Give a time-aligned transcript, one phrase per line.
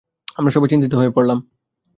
[0.37, 1.39] আমরা সবাই চিন্তিত হয়ে পড়লাম।